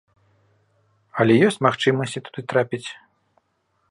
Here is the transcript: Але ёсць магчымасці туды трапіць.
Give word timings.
Але 1.23 1.33
ёсць 1.49 1.59
магчымасці 1.67 2.23
туды 2.29 2.41
трапіць. 2.53 2.83